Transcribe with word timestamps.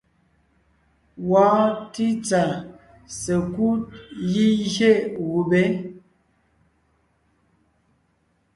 Wɔɔn 1.29 1.63
títsà 1.93 2.41
sekúd 3.21 3.81
gígié 4.31 4.91
gubé. 5.15 5.61